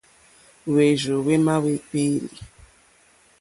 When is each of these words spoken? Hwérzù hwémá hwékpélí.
Hwérzù 0.71 1.15
hwémá 1.23 1.53
hwékpélí. 1.63 2.27